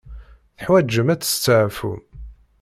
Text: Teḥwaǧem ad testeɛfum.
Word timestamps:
Teḥwaǧem 0.57 1.07
ad 1.13 1.19
testeɛfum. 1.21 2.01